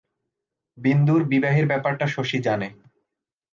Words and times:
বিন্দুর 0.77 1.21
বিবাহের 1.23 1.65
ব্যাপারটা 1.67 2.05
শশী 2.07 2.37
জানে। 2.39 2.67